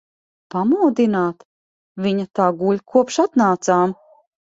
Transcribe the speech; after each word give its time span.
Pamodināt? 0.53 1.43
Viņa 2.05 2.25
tā 2.39 2.47
guļ, 2.63 2.81
kopš 2.95 3.19
atnācām. 3.25 3.95